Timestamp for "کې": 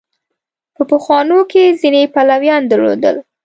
1.51-1.77